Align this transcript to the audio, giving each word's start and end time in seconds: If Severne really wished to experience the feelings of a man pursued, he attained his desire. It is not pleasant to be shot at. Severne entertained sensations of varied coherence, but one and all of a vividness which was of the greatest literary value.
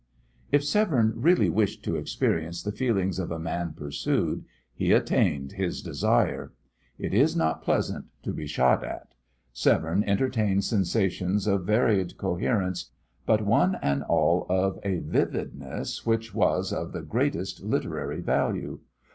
If 0.51 0.63
Severne 0.63 1.13
really 1.17 1.47
wished 1.47 1.83
to 1.83 1.95
experience 1.95 2.63
the 2.63 2.71
feelings 2.71 3.19
of 3.19 3.29
a 3.29 3.37
man 3.37 3.73
pursued, 3.77 4.45
he 4.73 4.91
attained 4.93 5.51
his 5.51 5.83
desire. 5.83 6.53
It 6.97 7.13
is 7.13 7.35
not 7.35 7.61
pleasant 7.61 8.05
to 8.23 8.33
be 8.33 8.47
shot 8.47 8.83
at. 8.83 9.13
Severne 9.53 10.03
entertained 10.05 10.63
sensations 10.63 11.45
of 11.45 11.67
varied 11.67 12.17
coherence, 12.17 12.89
but 13.27 13.45
one 13.45 13.75
and 13.79 14.01
all 14.01 14.47
of 14.49 14.79
a 14.83 15.01
vividness 15.01 16.03
which 16.03 16.33
was 16.33 16.73
of 16.73 16.93
the 16.93 17.03
greatest 17.03 17.61
literary 17.61 18.21
value. 18.21 18.79